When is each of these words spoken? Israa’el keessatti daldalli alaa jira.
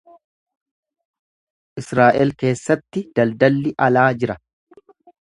Israa’el 1.81 2.33
keessatti 2.43 3.05
daldalli 3.21 3.75
alaa 3.89 4.07
jira. 4.25 4.39